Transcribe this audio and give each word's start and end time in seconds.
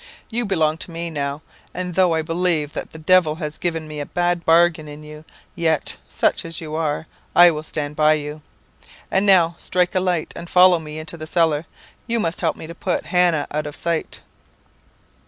You 0.31 0.47
belong 0.47 0.79
to 0.79 0.89
me 0.89 1.11
now; 1.11 1.43
and 1.75 1.93
though 1.93 2.15
I 2.15 2.23
believe 2.23 2.73
that 2.73 2.89
the 2.89 2.97
devil 2.97 3.35
has 3.35 3.59
given 3.59 3.87
me 3.87 3.99
a 3.99 4.05
bad 4.07 4.43
bargain 4.43 4.87
in 4.87 5.03
you, 5.03 5.25
yet, 5.53 5.97
such 6.09 6.43
as 6.43 6.59
you 6.59 6.73
are, 6.73 7.05
I 7.35 7.51
will 7.51 7.61
stand 7.61 7.95
by 7.95 8.13
you. 8.13 8.41
And 9.11 9.27
now, 9.27 9.53
strike 9.59 9.93
a 9.93 9.99
light 9.99 10.33
and 10.35 10.49
follow 10.49 10.79
me 10.79 10.97
into 10.97 11.17
the 11.17 11.27
cellar. 11.27 11.67
You 12.07 12.19
must 12.19 12.41
help 12.41 12.55
me 12.55 12.65
to 12.65 12.73
put 12.73 13.05
Hannah 13.13 13.45
out 13.51 13.67
of 13.67 13.75
sight.' 13.75 14.21